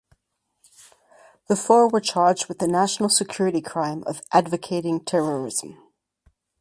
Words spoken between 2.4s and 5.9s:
with the national security crime of "advocating terrorism".